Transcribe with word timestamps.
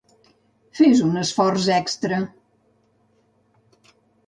Fes 0.79 1.01
un 1.07 1.19
esforç 1.23 1.67
extra. 1.77 2.23